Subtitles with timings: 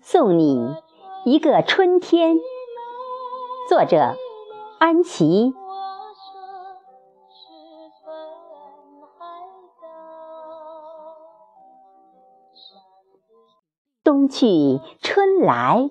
[0.00, 0.74] 送你
[1.24, 2.36] 一个春天。
[3.68, 4.14] 作者：
[4.78, 5.52] 安琪。
[14.04, 15.90] 冬去春来，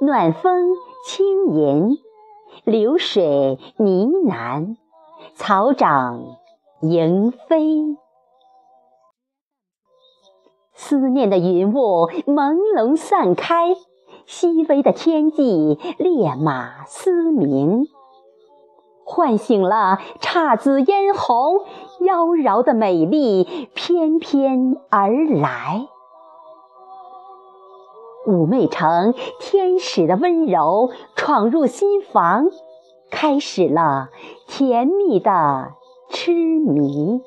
[0.00, 0.74] 暖风
[1.06, 1.98] 轻吟，
[2.64, 4.76] 流水呢喃，
[5.34, 6.38] 草长
[6.80, 7.98] 莺飞。
[10.86, 13.74] 思念的云雾朦胧散开，
[14.26, 17.86] 熹微的天际烈马嘶鸣，
[19.02, 21.60] 唤醒了姹紫嫣红
[22.00, 25.88] 妖娆的美丽翩翩而来。
[28.26, 32.48] 妩媚成天使的温柔闯入心房，
[33.10, 34.10] 开始了
[34.46, 35.72] 甜蜜的
[36.10, 37.22] 痴迷。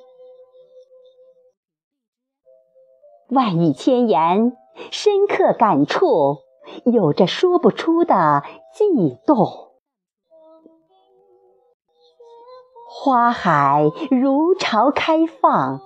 [3.30, 4.56] 万语千言，
[4.90, 6.38] 深刻感触，
[6.86, 9.46] 有着说不出的悸动。
[12.90, 15.82] 花海如潮开放，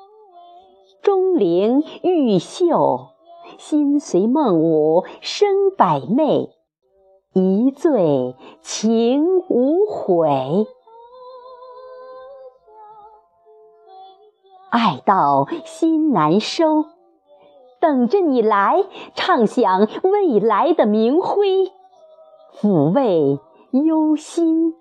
[1.02, 3.08] 钟灵毓秀，
[3.58, 6.52] 心随梦舞生百媚，
[7.34, 10.68] 一醉情无悔。
[14.70, 16.86] 爱到心难收。
[17.82, 21.72] 等着你来，唱响未来的明辉，
[22.62, 23.40] 抚慰
[23.72, 24.76] 忧心。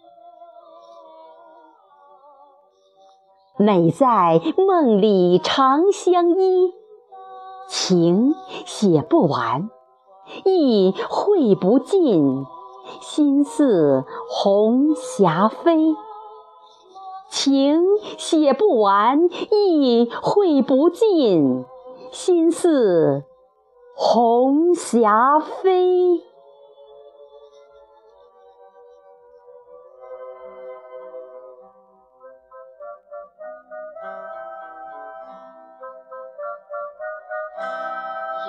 [3.57, 6.73] 美在梦里长相依，
[7.69, 8.35] 情
[8.67, 9.71] 写不完，
[10.45, 12.45] 意绘不尽，
[13.01, 15.95] 心似红霞飞。
[17.31, 17.83] 情
[18.19, 21.65] 写不完，意绘不尽。
[22.13, 23.25] 心似
[23.95, 26.21] 红霞飞。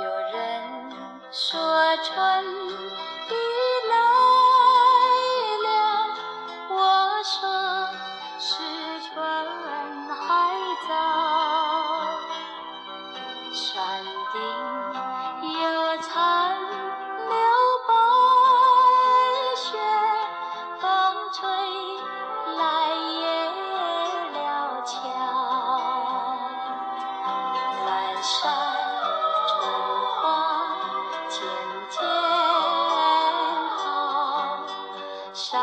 [0.01, 0.91] 有人
[1.31, 1.59] 说
[2.03, 2.45] 春
[14.11, 14.39] 山顶
[15.53, 16.11] 有残
[16.59, 17.35] 留
[17.87, 17.89] 白
[19.55, 19.69] 雪，
[20.79, 20.85] 风
[21.31, 21.39] 吹
[22.57, 22.59] 来
[23.19, 23.23] 也
[24.33, 24.37] 了
[24.85, 24.91] 桥。
[27.85, 27.89] 阑
[28.21, 28.29] 珊
[29.47, 29.49] 春
[30.17, 30.21] 花
[31.29, 31.39] 渐
[31.89, 31.95] 渐
[33.77, 33.79] 好，
[35.33, 35.61] 上。